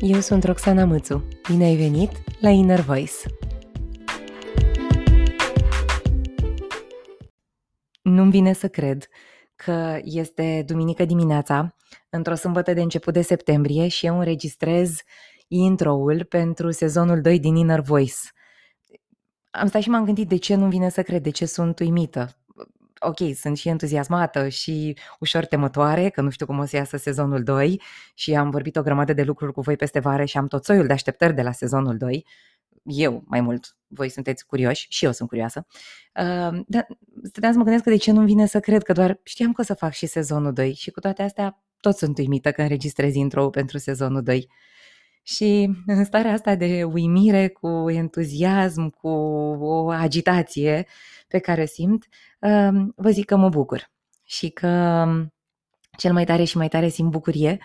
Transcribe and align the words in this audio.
eu 0.00 0.20
sunt 0.20 0.44
Roxana 0.44 0.84
Mățu. 0.84 1.24
Bine 1.50 1.64
ai 1.64 1.76
venit 1.76 2.10
la 2.40 2.48
Inner 2.48 2.80
Voice! 2.80 3.12
Nu-mi 8.02 8.30
vine 8.30 8.52
să 8.52 8.68
cred 8.68 9.08
că 9.56 9.98
este 10.02 10.62
duminică 10.66 11.04
dimineața, 11.04 11.74
într-o 12.10 12.34
sâmbătă 12.34 12.72
de 12.72 12.80
început 12.80 13.12
de 13.12 13.22
septembrie 13.22 13.88
și 13.88 14.06
eu 14.06 14.18
înregistrez 14.18 15.00
intro-ul 15.48 16.24
pentru 16.24 16.70
sezonul 16.70 17.20
2 17.20 17.38
din 17.38 17.56
Inner 17.56 17.80
Voice. 17.80 18.16
Am 19.50 19.66
stat 19.66 19.82
și 19.82 19.88
m-am 19.88 20.04
gândit 20.04 20.28
de 20.28 20.36
ce 20.36 20.54
nu 20.54 20.68
vine 20.68 20.88
să 20.88 21.02
cred, 21.02 21.22
de 21.22 21.30
ce 21.30 21.46
sunt 21.46 21.78
uimită 21.78 22.37
ok, 23.00 23.36
sunt 23.36 23.56
și 23.56 23.68
entuziasmată 23.68 24.48
și 24.48 24.96
ușor 25.18 25.44
temătoare, 25.44 26.08
că 26.08 26.20
nu 26.20 26.30
știu 26.30 26.46
cum 26.46 26.58
o 26.58 26.64
să 26.64 26.76
iasă 26.76 26.96
sezonul 26.96 27.42
2 27.42 27.82
și 28.14 28.34
am 28.34 28.50
vorbit 28.50 28.76
o 28.76 28.82
grămadă 28.82 29.12
de 29.12 29.22
lucruri 29.22 29.52
cu 29.52 29.60
voi 29.60 29.76
peste 29.76 29.98
vară 29.98 30.24
și 30.24 30.38
am 30.38 30.46
tot 30.46 30.64
soiul 30.64 30.86
de 30.86 30.92
așteptări 30.92 31.34
de 31.34 31.42
la 31.42 31.52
sezonul 31.52 31.96
2. 31.96 32.26
Eu, 32.82 33.22
mai 33.26 33.40
mult, 33.40 33.76
voi 33.86 34.08
sunteți 34.08 34.46
curioși 34.46 34.86
și 34.90 35.04
eu 35.04 35.12
sunt 35.12 35.28
curioasă. 35.28 35.66
Uh, 36.14 36.60
dar 36.66 36.86
stăteam 37.22 37.52
să 37.52 37.58
mă 37.58 37.64
gândesc 37.64 37.84
că 37.84 37.90
de 37.90 37.96
ce 37.96 38.12
nu 38.12 38.24
vine 38.24 38.46
să 38.46 38.60
cred, 38.60 38.82
că 38.82 38.92
doar 38.92 39.20
știam 39.22 39.52
că 39.52 39.60
o 39.60 39.64
să 39.64 39.74
fac 39.74 39.92
și 39.92 40.06
sezonul 40.06 40.52
2 40.52 40.74
și 40.74 40.90
cu 40.90 41.00
toate 41.00 41.22
astea 41.22 41.62
tot 41.80 41.96
sunt 41.96 42.18
uimită 42.18 42.52
că 42.52 42.62
înregistrez 42.62 43.14
intro 43.14 43.50
pentru 43.50 43.78
sezonul 43.78 44.22
2. 44.22 44.48
Și 45.34 45.70
în 45.86 46.04
starea 46.04 46.32
asta 46.32 46.54
de 46.54 46.84
uimire, 46.84 47.48
cu 47.48 47.90
entuziasm, 47.90 48.88
cu 48.88 49.08
o 49.08 49.88
agitație 49.90 50.86
pe 51.28 51.38
care 51.38 51.62
o 51.62 51.66
simt, 51.66 52.06
um, 52.40 52.92
vă 52.96 53.10
zic 53.10 53.24
că 53.24 53.36
mă 53.36 53.48
bucur 53.48 53.90
și 54.24 54.48
că 54.48 54.68
um, 55.06 55.34
cel 55.98 56.12
mai 56.12 56.24
tare 56.24 56.44
și 56.44 56.56
mai 56.56 56.68
tare 56.68 56.88
simt 56.88 57.10
bucurie 57.10 57.58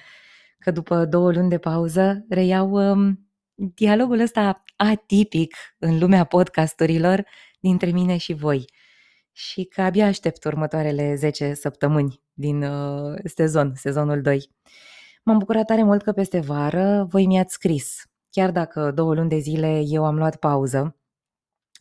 că 0.59 0.72
după 0.72 1.05
două 1.05 1.31
luni 1.31 1.49
de 1.49 1.58
pauză 1.58 2.25
reiau 2.30 2.72
um, 2.72 3.30
dialogul 3.53 4.20
ăsta 4.20 4.64
atipic 4.75 5.55
în 5.77 6.00
lumea 6.00 6.23
podcasturilor 6.23 7.25
dintre 7.59 7.92
mine 7.92 8.17
și 8.17 8.33
voi 8.33 8.66
și 9.31 9.64
că 9.64 9.81
abia 9.81 10.05
aștept 10.05 10.44
următoarele 10.44 11.16
10 11.16 11.53
săptămâni 11.53 12.22
din 12.33 12.64
uh, 12.64 13.20
sezon, 13.23 13.73
sezonul 13.75 14.22
2. 14.22 14.50
M-am 15.26 15.38
bucurat 15.38 15.66
tare 15.66 15.84
mult 15.84 16.02
că 16.02 16.12
peste 16.12 16.40
vară 16.40 17.06
voi 17.10 17.26
mi-ați 17.26 17.54
scris. 17.54 18.06
Chiar 18.30 18.52
dacă 18.52 18.92
două 18.92 19.14
luni 19.14 19.30
de 19.30 19.38
zile 19.38 19.82
eu 19.86 20.06
am 20.06 20.16
luat 20.16 20.36
pauză 20.36 20.96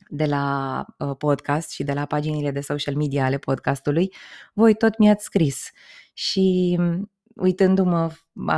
de 0.09 0.25
la 0.25 0.85
uh, 0.99 1.17
podcast 1.19 1.71
și 1.71 1.85
de 1.85 1.93
la 1.93 2.07
paginile 2.07 2.51
de 2.51 2.61
social 2.61 2.95
media 2.95 3.25
ale 3.25 3.39
podcastului, 3.39 4.13
voi 4.53 4.75
tot 4.75 4.99
mi-ați 4.99 5.25
scris. 5.25 5.71
Și 6.13 6.77
mm, 6.79 7.11
uitându-mă, 7.37 8.11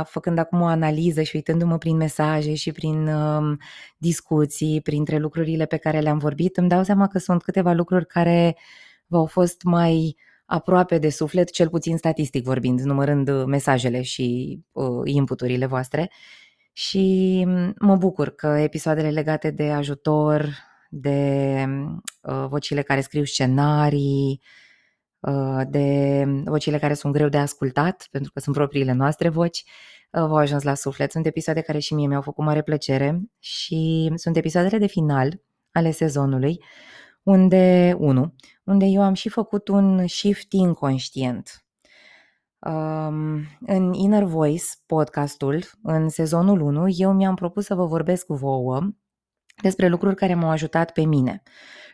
făcând 0.03 0.37
acum 0.37 0.61
o 0.61 0.65
analiză 0.65 1.21
și 1.21 1.35
uitându-mă 1.35 1.77
prin 1.77 1.95
mesaje 1.95 2.53
și 2.53 2.71
prin 2.71 3.07
um, 3.07 3.57
discuții, 3.97 4.81
printre 4.81 5.17
lucrurile 5.17 5.65
pe 5.65 5.77
care 5.77 5.99
le-am 5.99 6.17
vorbit, 6.17 6.57
îmi 6.57 6.69
dau 6.69 6.83
seama 6.83 7.07
că 7.07 7.19
sunt 7.19 7.43
câteva 7.43 7.71
lucruri 7.73 8.05
care 8.05 8.57
v-au 9.07 9.25
fost 9.25 9.63
mai 9.63 10.17
aproape 10.45 10.97
de 10.97 11.09
suflet, 11.09 11.51
cel 11.51 11.69
puțin 11.69 11.97
statistic 11.97 12.43
vorbind, 12.43 12.79
numărând 12.79 13.29
uh, 13.29 13.43
mesajele 13.45 14.01
și 14.01 14.59
uh, 14.71 15.01
inputurile 15.03 15.65
voastre. 15.65 16.11
Și 16.73 17.43
mm, 17.47 17.73
mă 17.79 17.95
bucur 17.95 18.29
că 18.29 18.47
episoadele 18.47 19.09
legate 19.09 19.51
de 19.51 19.71
ajutor, 19.71 20.49
de 20.89 21.65
uh, 22.21 22.45
vocile 22.47 22.81
care 22.81 23.01
scriu 23.01 23.23
scenarii, 23.23 24.41
uh, 25.19 25.61
de 25.69 26.25
vocile 26.45 26.77
care 26.79 26.93
sunt 26.93 27.13
greu 27.13 27.29
de 27.29 27.37
ascultat, 27.37 28.07
pentru 28.11 28.31
că 28.31 28.39
sunt 28.39 28.55
propriile 28.55 28.91
noastre 28.91 29.29
voci, 29.29 29.63
uh, 30.11 30.21
v-au 30.21 30.35
ajuns 30.35 30.63
la 30.63 30.73
suflet. 30.73 31.11
Sunt 31.11 31.25
episoade 31.25 31.61
care 31.61 31.79
și 31.79 31.93
mie 31.93 32.07
mi-au 32.07 32.21
făcut 32.21 32.45
mare 32.45 32.61
plăcere 32.61 33.21
și 33.39 34.11
sunt 34.15 34.37
episoadele 34.37 34.77
de 34.77 34.87
final 34.87 35.41
ale 35.71 35.91
sezonului, 35.91 36.63
unde, 37.25 37.95
unu, 37.99 38.33
unde 38.63 38.85
eu 38.85 39.01
am 39.01 39.13
și 39.13 39.29
făcut 39.29 39.67
un 39.67 40.07
shift 40.07 40.51
inconștient. 40.51 41.65
Um, 42.59 43.41
în 43.59 43.93
Inner 43.93 44.23
Voice, 44.23 44.65
podcastul, 44.85 45.63
în 45.83 46.09
sezonul 46.09 46.61
1, 46.61 46.87
eu 46.87 47.13
mi-am 47.13 47.35
propus 47.35 47.65
să 47.65 47.75
vă 47.75 47.85
vorbesc 47.85 48.25
cu 48.25 48.33
vouă 48.33 48.89
despre 49.61 49.87
lucruri 49.87 50.15
care 50.15 50.33
m-au 50.33 50.49
ajutat 50.49 50.91
pe 50.91 51.05
mine. 51.05 51.41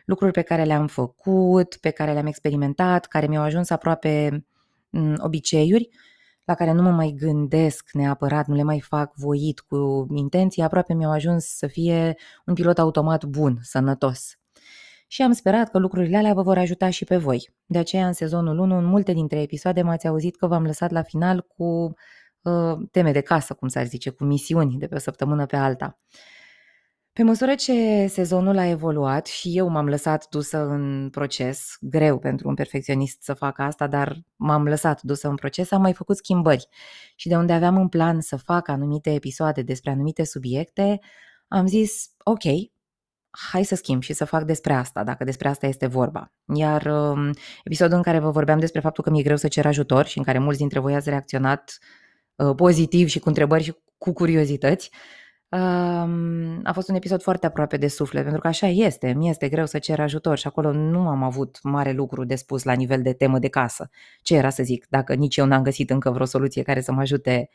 Lucruri 0.04 0.32
pe 0.32 0.42
care 0.42 0.64
le-am 0.64 0.86
făcut, 0.86 1.76
pe 1.76 1.90
care 1.90 2.12
le-am 2.12 2.26
experimentat, 2.26 3.06
care 3.06 3.26
mi-au 3.26 3.42
ajuns 3.42 3.70
aproape 3.70 4.44
m, 4.90 5.14
obiceiuri, 5.18 5.88
la 6.44 6.54
care 6.54 6.72
nu 6.72 6.82
mă 6.82 6.90
mai 6.90 7.14
gândesc 7.18 7.90
neapărat, 7.92 8.46
nu 8.46 8.54
le 8.54 8.62
mai 8.62 8.80
fac 8.80 9.14
voit 9.14 9.60
cu 9.60 10.06
intenție, 10.14 10.64
aproape 10.64 10.94
mi-au 10.94 11.10
ajuns 11.10 11.44
să 11.44 11.66
fie 11.66 12.16
un 12.46 12.54
pilot 12.54 12.78
automat 12.78 13.24
bun, 13.24 13.58
sănătos 13.62 14.36
și 15.12 15.22
am 15.22 15.32
sperat 15.32 15.70
că 15.70 15.78
lucrurile 15.78 16.16
alea 16.16 16.34
vă 16.34 16.42
vor 16.42 16.58
ajuta 16.58 16.90
și 16.90 17.04
pe 17.04 17.16
voi. 17.16 17.50
De 17.66 17.78
aceea, 17.78 18.06
în 18.06 18.12
sezonul 18.12 18.58
1, 18.58 18.76
în 18.76 18.84
multe 18.84 19.12
dintre 19.12 19.40
episoade 19.40 19.82
m-ați 19.82 20.06
auzit 20.06 20.36
că 20.36 20.46
v-am 20.46 20.64
lăsat 20.64 20.90
la 20.90 21.02
final 21.02 21.46
cu 21.56 21.94
uh, 22.42 22.78
teme 22.90 23.12
de 23.12 23.20
casă, 23.20 23.54
cum 23.54 23.68
s-ar 23.68 23.86
zice, 23.86 24.10
cu 24.10 24.24
misiuni 24.24 24.78
de 24.78 24.86
pe 24.86 24.94
o 24.94 24.98
săptămână 24.98 25.46
pe 25.46 25.56
alta. 25.56 25.98
Pe 27.12 27.22
măsură 27.22 27.54
ce 27.54 28.06
sezonul 28.06 28.58
a 28.58 28.66
evoluat 28.66 29.26
și 29.26 29.56
eu 29.56 29.68
m-am 29.68 29.88
lăsat 29.88 30.28
dusă 30.28 30.58
în 30.58 31.08
proces, 31.10 31.76
greu 31.80 32.18
pentru 32.18 32.48
un 32.48 32.54
perfecționist 32.54 33.22
să 33.22 33.34
facă 33.34 33.62
asta, 33.62 33.86
dar 33.86 34.22
m-am 34.36 34.64
lăsat 34.64 35.02
dusă 35.02 35.28
în 35.28 35.34
proces, 35.34 35.70
am 35.70 35.80
mai 35.80 35.92
făcut 35.92 36.16
schimbări. 36.16 36.68
Și 37.16 37.28
de 37.28 37.36
unde 37.36 37.52
aveam 37.52 37.76
în 37.76 37.88
plan 37.88 38.20
să 38.20 38.36
fac 38.36 38.68
anumite 38.68 39.14
episoade 39.14 39.62
despre 39.62 39.90
anumite 39.90 40.24
subiecte, 40.24 41.00
am 41.48 41.66
zis, 41.66 42.10
ok, 42.24 42.71
hai 43.32 43.64
să 43.64 43.74
schimb 43.74 44.02
și 44.02 44.12
să 44.12 44.24
fac 44.24 44.42
despre 44.42 44.72
asta, 44.72 45.04
dacă 45.04 45.24
despre 45.24 45.48
asta 45.48 45.66
este 45.66 45.86
vorba. 45.86 46.32
Iar 46.54 46.86
um, 46.86 47.30
episodul 47.64 47.96
în 47.96 48.02
care 48.02 48.18
vă 48.18 48.30
vorbeam 48.30 48.58
despre 48.58 48.80
faptul 48.80 49.04
că 49.04 49.10
mi-e 49.10 49.22
greu 49.22 49.36
să 49.36 49.48
cer 49.48 49.66
ajutor 49.66 50.06
și 50.06 50.18
în 50.18 50.24
care 50.24 50.38
mulți 50.38 50.58
dintre 50.58 50.78
voi 50.78 50.94
ați 50.94 51.08
reacționat 51.08 51.78
uh, 52.36 52.54
pozitiv 52.54 53.08
și 53.08 53.18
cu 53.18 53.28
întrebări 53.28 53.62
și 53.62 53.74
cu 53.98 54.12
curiozități, 54.12 54.90
um, 55.48 56.60
a 56.62 56.72
fost 56.72 56.88
un 56.88 56.94
episod 56.94 57.22
foarte 57.22 57.46
aproape 57.46 57.76
de 57.76 57.88
suflet, 57.88 58.22
pentru 58.22 58.40
că 58.40 58.46
așa 58.46 58.66
este, 58.66 59.12
mi 59.12 59.28
este 59.28 59.48
greu 59.48 59.66
să 59.66 59.78
cer 59.78 60.00
ajutor 60.00 60.38
și 60.38 60.46
acolo 60.46 60.72
nu 60.72 61.08
am 61.08 61.22
avut 61.22 61.58
mare 61.62 61.92
lucru 61.92 62.24
de 62.24 62.34
spus 62.34 62.62
la 62.62 62.72
nivel 62.72 63.02
de 63.02 63.12
temă 63.12 63.38
de 63.38 63.48
casă. 63.48 63.90
Ce 64.22 64.36
era 64.36 64.50
să 64.50 64.62
zic, 64.62 64.86
dacă 64.88 65.14
nici 65.14 65.36
eu 65.36 65.46
n-am 65.46 65.62
găsit 65.62 65.90
încă 65.90 66.10
vreo 66.10 66.26
soluție 66.26 66.62
care 66.62 66.80
să 66.80 66.92
mă 66.92 67.00
ajute 67.00 67.48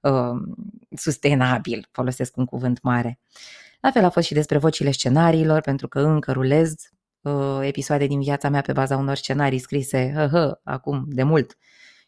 uh, 0.00 0.40
sustenabil, 0.96 1.88
folosesc 1.90 2.36
un 2.36 2.44
cuvânt 2.44 2.82
mare. 2.82 3.18
La 3.80 3.90
fel 3.90 4.04
a 4.04 4.10
fost 4.10 4.26
și 4.26 4.34
despre 4.34 4.58
vocile 4.58 4.90
scenariilor, 4.90 5.60
pentru 5.60 5.88
că 5.88 6.00
încă 6.00 6.32
rulez 6.32 6.74
uh, 7.20 7.58
episoade 7.62 8.06
din 8.06 8.20
viața 8.20 8.48
mea 8.48 8.60
pe 8.60 8.72
baza 8.72 8.96
unor 8.96 9.16
scenarii 9.16 9.58
scrise 9.58 10.12
hă, 10.14 10.28
hă, 10.30 10.60
acum 10.64 11.04
de 11.08 11.22
mult. 11.22 11.56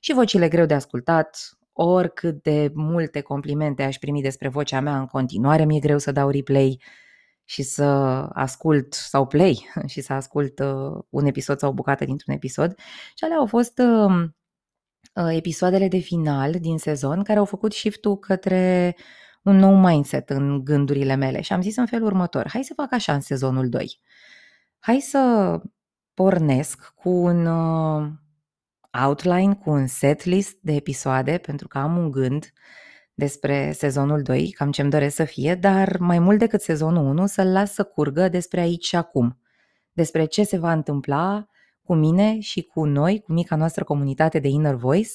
Și 0.00 0.12
vocile 0.12 0.48
greu 0.48 0.66
de 0.66 0.74
ascultat, 0.74 1.58
oricât 1.72 2.42
de 2.42 2.70
multe 2.74 3.20
complimente 3.20 3.82
aș 3.82 3.96
primi 3.96 4.22
despre 4.22 4.48
vocea 4.48 4.80
mea, 4.80 4.98
în 4.98 5.06
continuare 5.06 5.64
mi-e 5.64 5.78
greu 5.78 5.98
să 5.98 6.12
dau 6.12 6.30
replay 6.30 6.82
și 7.44 7.62
să 7.62 7.82
ascult 8.32 8.92
sau 8.92 9.26
play 9.26 9.68
și 9.92 10.00
să 10.00 10.12
ascult 10.12 10.58
uh, 10.58 11.02
un 11.08 11.26
episod 11.26 11.58
sau 11.58 11.70
o 11.70 11.72
bucată 11.72 12.04
dintr-un 12.04 12.34
episod. 12.34 12.74
Și 13.14 13.24
alea 13.24 13.36
au 13.36 13.46
fost 13.46 13.78
uh, 13.78 14.28
uh, 15.14 15.36
episoadele 15.36 15.88
de 15.88 15.98
final 15.98 16.52
din 16.52 16.78
sezon 16.78 17.22
care 17.22 17.38
au 17.38 17.44
făcut 17.44 17.72
shift-ul 17.72 18.18
către 18.18 18.96
un 19.42 19.56
nou 19.56 19.74
mindset 19.74 20.30
în 20.30 20.64
gândurile 20.64 21.14
mele 21.14 21.40
și 21.40 21.52
am 21.52 21.62
zis 21.62 21.76
în 21.76 21.86
felul 21.86 22.06
următor, 22.06 22.48
hai 22.48 22.62
să 22.64 22.72
fac 22.74 22.92
așa 22.92 23.14
în 23.14 23.20
sezonul 23.20 23.68
2. 23.68 23.98
Hai 24.78 25.00
să 25.00 25.60
pornesc 26.14 26.92
cu 26.94 27.08
un 27.08 27.46
uh, 27.46 28.08
outline, 29.04 29.54
cu 29.54 29.70
un 29.70 29.86
set 29.86 30.24
list 30.24 30.56
de 30.60 30.72
episoade, 30.72 31.38
pentru 31.38 31.68
că 31.68 31.78
am 31.78 31.96
un 31.96 32.10
gând 32.10 32.52
despre 33.14 33.72
sezonul 33.72 34.22
2, 34.22 34.50
cam 34.50 34.70
ce-mi 34.70 34.90
doresc 34.90 35.14
să 35.14 35.24
fie, 35.24 35.54
dar 35.54 35.96
mai 35.98 36.18
mult 36.18 36.38
decât 36.38 36.60
sezonul 36.60 37.06
1 37.06 37.26
să-l 37.26 37.52
las 37.52 37.72
să 37.72 37.84
curgă 37.84 38.28
despre 38.28 38.60
aici 38.60 38.86
și 38.86 38.96
acum, 38.96 39.38
despre 39.92 40.24
ce 40.24 40.44
se 40.44 40.58
va 40.58 40.72
întâmpla 40.72 41.46
cu 41.82 41.94
mine 41.94 42.40
și 42.40 42.62
cu 42.62 42.84
noi, 42.84 43.20
cu 43.20 43.32
mica 43.32 43.56
noastră 43.56 43.84
comunitate 43.84 44.38
de 44.38 44.48
Inner 44.48 44.74
Voice, 44.74 45.10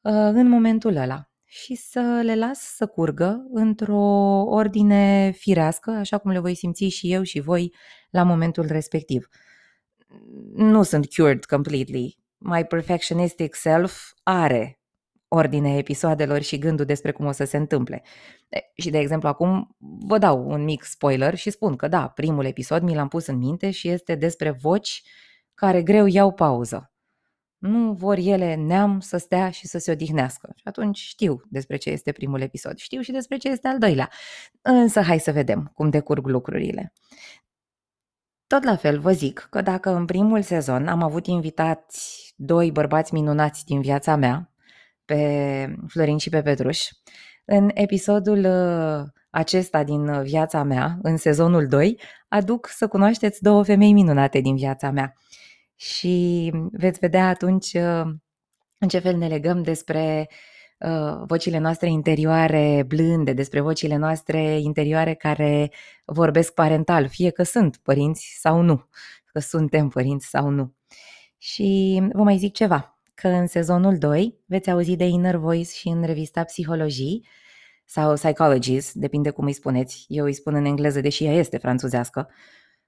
uh, 0.00 0.12
în 0.12 0.48
momentul 0.48 0.96
ăla 0.96 1.28
și 1.56 1.74
să 1.74 2.20
le 2.24 2.34
las 2.34 2.58
să 2.58 2.86
curgă 2.86 3.46
într-o 3.50 4.02
ordine 4.44 5.30
firească, 5.30 5.90
așa 5.90 6.18
cum 6.18 6.30
le 6.30 6.38
voi 6.38 6.54
simți 6.54 6.84
și 6.84 7.12
eu 7.12 7.22
și 7.22 7.40
voi 7.40 7.74
la 8.10 8.22
momentul 8.22 8.66
respectiv. 8.66 9.28
Nu 10.54 10.82
sunt 10.82 11.14
cured 11.14 11.44
completely. 11.44 12.18
My 12.38 12.64
perfectionistic 12.64 13.54
self 13.54 14.12
are 14.22 14.80
ordine 15.28 15.76
episoadelor 15.76 16.40
și 16.40 16.58
gândul 16.58 16.84
despre 16.84 17.12
cum 17.12 17.26
o 17.26 17.32
să 17.32 17.44
se 17.44 17.56
întâmple. 17.56 18.02
Și, 18.76 18.90
de 18.90 18.98
exemplu, 18.98 19.28
acum 19.28 19.76
vă 20.06 20.18
dau 20.18 20.48
un 20.48 20.64
mic 20.64 20.82
spoiler 20.82 21.34
și 21.34 21.50
spun 21.50 21.76
că, 21.76 21.88
da, 21.88 22.08
primul 22.08 22.44
episod 22.44 22.82
mi 22.82 22.94
l-am 22.94 23.08
pus 23.08 23.26
în 23.26 23.36
minte 23.36 23.70
și 23.70 23.88
este 23.88 24.14
despre 24.14 24.50
voci 24.50 25.02
care 25.54 25.82
greu 25.82 26.06
iau 26.06 26.32
pauză. 26.32 26.93
Nu 27.66 27.92
vor 27.92 28.18
ele 28.18 28.54
neam 28.54 29.00
să 29.00 29.16
stea 29.16 29.50
și 29.50 29.66
să 29.66 29.78
se 29.78 29.90
odihnească. 29.90 30.52
Și 30.56 30.62
atunci 30.64 30.98
știu 30.98 31.40
despre 31.48 31.76
ce 31.76 31.90
este 31.90 32.12
primul 32.12 32.40
episod, 32.40 32.78
știu 32.78 33.00
și 33.00 33.12
despre 33.12 33.36
ce 33.36 33.48
este 33.48 33.68
al 33.68 33.78
doilea. 33.78 34.10
Însă 34.62 35.00
hai 35.00 35.18
să 35.18 35.32
vedem 35.32 35.72
cum 35.74 35.90
decurg 35.90 36.26
lucrurile. 36.26 36.92
Tot 38.46 38.64
la 38.64 38.76
fel 38.76 38.98
vă 38.98 39.12
zic 39.12 39.46
că 39.50 39.60
dacă 39.60 39.90
în 39.90 40.04
primul 40.04 40.42
sezon 40.42 40.88
am 40.88 41.02
avut 41.02 41.26
invitați 41.26 42.32
doi 42.36 42.70
bărbați 42.70 43.14
minunați 43.14 43.64
din 43.64 43.80
viața 43.80 44.16
mea, 44.16 44.52
pe 45.04 45.76
Florin 45.88 46.18
și 46.18 46.28
pe 46.28 46.42
Petruș, 46.42 46.88
în 47.44 47.70
episodul 47.74 48.44
uh, 48.44 49.02
acesta 49.30 49.84
din 49.84 50.22
viața 50.22 50.62
mea, 50.62 50.98
în 51.02 51.16
sezonul 51.16 51.66
2, 51.66 52.00
aduc 52.28 52.66
să 52.66 52.88
cunoașteți 52.88 53.42
două 53.42 53.62
femei 53.62 53.92
minunate 53.92 54.40
din 54.40 54.56
viața 54.56 54.90
mea. 54.90 55.14
Și 55.76 56.50
veți 56.72 56.98
vedea 56.98 57.28
atunci 57.28 57.72
uh, 57.72 58.02
în 58.78 58.88
ce 58.88 58.98
fel 58.98 59.16
ne 59.16 59.26
legăm 59.26 59.62
despre 59.62 60.28
uh, 60.78 61.22
vocile 61.26 61.58
noastre 61.58 61.88
interioare 61.88 62.84
blânde, 62.86 63.32
despre 63.32 63.60
vocile 63.60 63.96
noastre 63.96 64.58
interioare 64.58 65.14
care 65.14 65.70
vorbesc 66.04 66.54
parental, 66.54 67.08
fie 67.08 67.30
că 67.30 67.42
sunt 67.42 67.76
părinți 67.76 68.36
sau 68.40 68.60
nu, 68.60 68.88
că 69.32 69.38
suntem 69.38 69.88
părinți 69.88 70.26
sau 70.26 70.48
nu. 70.48 70.74
Și 71.38 72.00
vă 72.12 72.22
mai 72.22 72.36
zic 72.36 72.52
ceva, 72.52 72.98
că 73.14 73.28
în 73.28 73.46
sezonul 73.46 73.98
2 73.98 74.38
veți 74.46 74.70
auzi 74.70 74.96
de 74.96 75.04
Inner 75.04 75.36
Voice 75.36 75.70
și 75.70 75.88
în 75.88 76.04
revista 76.04 76.44
Psihologii 76.44 77.26
sau 77.84 78.14
Psychologies, 78.14 78.92
depinde 78.94 79.30
cum 79.30 79.44
îi 79.44 79.52
spuneți. 79.52 80.04
Eu 80.08 80.24
îi 80.24 80.32
spun 80.32 80.54
în 80.54 80.64
engleză, 80.64 81.00
deși 81.00 81.24
ea 81.24 81.32
este 81.32 81.58
franțuzească. 81.58 82.30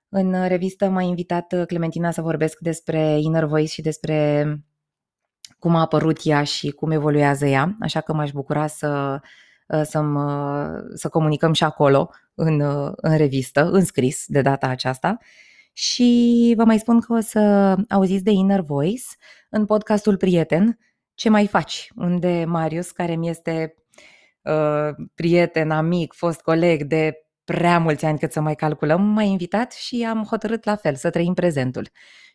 În 0.08 0.48
revistă 0.48 0.88
m-a 0.88 1.02
invitat 1.02 1.64
Clementina 1.66 2.10
să 2.10 2.22
vorbesc 2.22 2.58
despre 2.58 3.18
Inner 3.18 3.44
Voice 3.44 3.72
și 3.72 3.82
despre 3.82 4.46
cum 5.58 5.74
a 5.74 5.80
apărut 5.80 6.18
ea 6.22 6.42
și 6.42 6.70
cum 6.70 6.90
evoluează 6.90 7.46
ea, 7.46 7.76
așa 7.80 8.00
că 8.00 8.12
m-aș 8.12 8.30
bucura 8.30 8.66
să, 8.66 9.20
să, 9.82 10.02
să 10.94 11.08
comunicăm 11.08 11.52
și 11.52 11.64
acolo, 11.64 12.10
în, 12.34 12.60
în 12.96 13.16
revistă, 13.16 13.70
în 13.70 13.84
scris 13.84 14.24
de 14.26 14.42
data 14.42 14.66
aceasta. 14.66 15.16
Și 15.72 16.52
vă 16.56 16.64
mai 16.64 16.78
spun 16.78 17.00
că 17.00 17.12
o 17.12 17.20
să 17.20 17.74
auziți 17.88 18.24
de 18.24 18.30
Inner 18.30 18.60
Voice 18.60 19.04
în 19.50 19.64
podcastul 19.64 20.16
Prieten, 20.16 20.78
Ce 21.16 21.28
mai 21.28 21.46
faci? 21.46 21.88
Unde 21.94 22.44
Marius, 22.44 22.90
care 22.90 23.14
mi 23.16 23.28
este 23.28 23.74
uh, 24.42 25.06
prieten, 25.14 25.70
amic, 25.70 26.12
fost 26.12 26.40
coleg 26.40 26.82
de 26.82 27.25
prea 27.46 27.78
mulți 27.78 28.04
ani 28.04 28.18
cât 28.18 28.32
să 28.32 28.40
mai 28.40 28.54
calculăm, 28.54 29.02
m-a 29.02 29.22
invitat 29.22 29.72
și 29.72 30.06
am 30.08 30.24
hotărât 30.24 30.64
la 30.64 30.76
fel 30.76 30.94
să 30.94 31.10
trăim 31.10 31.34
prezentul. 31.34 31.88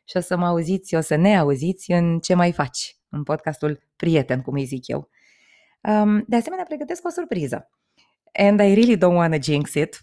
Și 0.06 0.18
o 0.18 0.20
să 0.20 0.38
mă 0.38 0.46
auziți, 0.46 0.96
o 0.96 1.02
să 1.02 1.16
ne 1.16 1.38
auziți 1.38 1.92
în 1.92 2.20
Ce 2.20 2.34
mai 2.34 2.52
faci? 2.52 2.96
În 3.10 3.24
podcastul 3.24 3.80
Prieten, 3.96 4.42
cum 4.42 4.54
îi 4.54 4.66
zic 4.66 4.88
eu. 4.88 5.10
Um, 5.82 6.24
de 6.28 6.36
asemenea, 6.36 6.66
pregătesc 6.68 7.06
o 7.06 7.10
surpriză. 7.10 7.70
And 8.34 8.60
I 8.60 8.74
really 8.74 8.98
don't 8.98 9.16
want 9.16 9.34
to 9.34 9.52
jinx 9.52 9.74
it, 9.74 10.02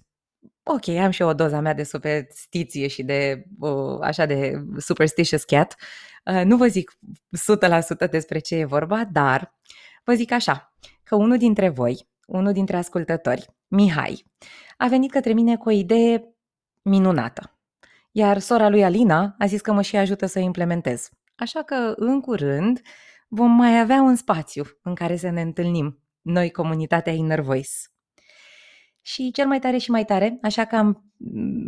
ok, 0.62 0.88
am 0.88 1.10
și 1.10 1.22
eu 1.22 1.28
o 1.28 1.34
doza 1.34 1.60
mea 1.60 1.74
de 1.74 1.82
superstiție 1.82 2.86
și 2.86 3.02
de 3.02 3.44
uh, 3.58 3.98
așa 4.00 4.26
de 4.26 4.52
superstitious 4.76 5.44
cat. 5.44 5.76
Uh, 6.24 6.42
nu 6.44 6.56
vă 6.56 6.66
zic 6.66 6.98
100% 8.06 8.10
despre 8.10 8.38
ce 8.38 8.54
e 8.54 8.64
vorba, 8.64 9.04
dar 9.12 9.54
vă 10.04 10.14
zic 10.14 10.32
așa, 10.32 10.74
că 11.02 11.16
unul 11.16 11.36
dintre 11.36 11.68
voi, 11.68 12.08
unul 12.28 12.52
dintre 12.52 12.76
ascultători, 12.76 13.46
Mihai, 13.68 14.24
a 14.76 14.86
venit 14.86 15.10
către 15.10 15.32
mine 15.32 15.56
cu 15.56 15.68
o 15.68 15.72
idee 15.72 16.34
minunată. 16.82 17.58
Iar 18.12 18.38
sora 18.38 18.68
lui 18.68 18.84
Alina 18.84 19.34
a 19.38 19.46
zis 19.46 19.60
că 19.60 19.72
mă 19.72 19.82
și 19.82 19.96
ajută 19.96 20.26
să 20.26 20.38
implementez. 20.38 21.08
Așa 21.34 21.62
că, 21.62 21.92
în 21.96 22.20
curând, 22.20 22.80
vom 23.28 23.50
mai 23.50 23.80
avea 23.80 24.00
un 24.00 24.14
spațiu 24.14 24.64
în 24.82 24.94
care 24.94 25.16
să 25.16 25.30
ne 25.30 25.40
întâlnim, 25.40 26.02
noi, 26.20 26.50
comunitatea 26.50 27.12
Inner 27.12 27.40
Voice 27.40 27.70
și 29.08 29.30
cel 29.30 29.46
mai 29.46 29.58
tare 29.58 29.78
și 29.78 29.90
mai 29.90 30.04
tare, 30.04 30.38
așa, 30.42 30.64
că 30.64 30.76
am, 30.76 31.12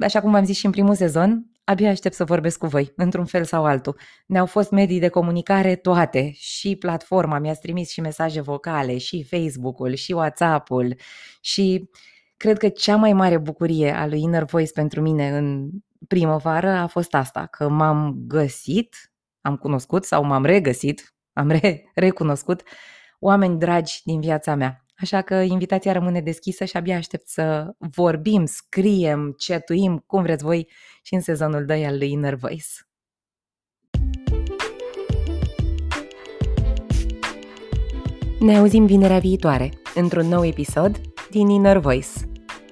așa 0.00 0.20
cum 0.20 0.30
v-am 0.30 0.44
zis 0.44 0.56
și 0.56 0.66
în 0.66 0.70
primul 0.70 0.94
sezon, 0.94 1.49
abia 1.64 1.90
aștept 1.90 2.14
să 2.14 2.24
vorbesc 2.24 2.58
cu 2.58 2.66
voi, 2.66 2.92
într-un 2.96 3.24
fel 3.24 3.44
sau 3.44 3.64
altul. 3.64 3.98
Ne-au 4.26 4.46
fost 4.46 4.70
medii 4.70 5.00
de 5.00 5.08
comunicare 5.08 5.76
toate, 5.76 6.30
și 6.34 6.76
platforma, 6.76 7.38
mi-ați 7.38 7.60
trimis 7.60 7.90
și 7.90 8.00
mesaje 8.00 8.40
vocale, 8.40 8.98
și 8.98 9.22
Facebook-ul, 9.24 9.94
și 9.94 10.12
WhatsApp-ul, 10.12 10.96
și 11.40 11.90
cred 12.36 12.58
că 12.58 12.68
cea 12.68 12.96
mai 12.96 13.12
mare 13.12 13.38
bucurie 13.38 13.90
a 13.90 14.06
lui 14.06 14.20
Inner 14.20 14.44
Voice 14.44 14.72
pentru 14.72 15.00
mine 15.00 15.36
în 15.36 15.70
primăvară 16.08 16.70
a 16.70 16.86
fost 16.86 17.14
asta, 17.14 17.46
că 17.46 17.68
m-am 17.68 18.14
găsit, 18.26 19.12
am 19.40 19.56
cunoscut 19.56 20.04
sau 20.04 20.24
m-am 20.24 20.44
regăsit, 20.44 21.14
am 21.32 21.48
re- 21.48 21.82
recunoscut 21.94 22.62
oameni 23.18 23.58
dragi 23.58 24.00
din 24.04 24.20
viața 24.20 24.54
mea 24.54 24.84
Așa 25.00 25.22
că 25.22 25.34
invitația 25.34 25.92
rămâne 25.92 26.20
deschisă 26.20 26.64
și 26.64 26.76
abia 26.76 26.96
aștept 26.96 27.28
să 27.28 27.74
vorbim, 27.78 28.44
scriem, 28.44 29.36
chatuim, 29.46 30.02
cum 30.06 30.22
vreți 30.22 30.44
voi 30.44 30.68
și 31.02 31.14
în 31.14 31.20
sezonul 31.20 31.64
2 31.64 31.86
al 31.86 31.98
lui 31.98 32.10
Inner 32.10 32.34
Voice. 32.34 32.66
Ne 38.40 38.56
auzim 38.56 38.86
vinerea 38.86 39.18
viitoare, 39.18 39.70
într-un 39.94 40.26
nou 40.26 40.44
episod 40.44 41.00
din 41.30 41.48
Inner 41.48 41.78
Voice. 41.78 42.08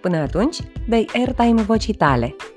Până 0.01 0.17
atunci, 0.17 0.57
dai 0.89 1.09
airtime 1.15 1.63
vocii 1.63 1.95
tale– 1.95 2.37